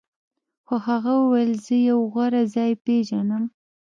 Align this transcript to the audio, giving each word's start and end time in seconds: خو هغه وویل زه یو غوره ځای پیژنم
خو 0.65 0.75
هغه 0.87 1.11
وویل 1.21 1.51
زه 1.65 1.75
یو 1.89 1.99
غوره 2.13 2.43
ځای 2.55 2.71
پیژنم 2.85 3.43